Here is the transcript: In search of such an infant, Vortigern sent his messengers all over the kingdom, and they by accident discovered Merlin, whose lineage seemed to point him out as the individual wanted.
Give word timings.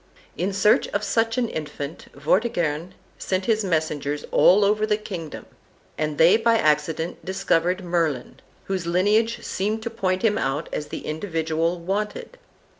In 0.35 0.51
search 0.51 0.87
of 0.87 1.03
such 1.03 1.37
an 1.37 1.47
infant, 1.47 2.07
Vortigern 2.15 2.95
sent 3.19 3.45
his 3.45 3.63
messengers 3.63 4.25
all 4.31 4.65
over 4.65 4.83
the 4.83 4.97
kingdom, 4.97 5.45
and 5.95 6.17
they 6.17 6.37
by 6.37 6.57
accident 6.57 7.23
discovered 7.23 7.83
Merlin, 7.85 8.39
whose 8.63 8.87
lineage 8.87 9.43
seemed 9.43 9.83
to 9.83 9.91
point 9.91 10.23
him 10.23 10.39
out 10.39 10.69
as 10.73 10.87
the 10.87 11.05
individual 11.05 11.79
wanted. 11.79 12.39